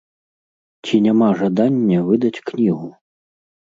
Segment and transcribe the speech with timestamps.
[0.85, 2.95] Ці няма жадання выдаць кнігу?